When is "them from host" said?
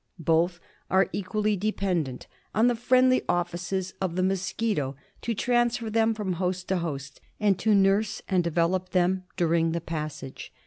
5.91-6.67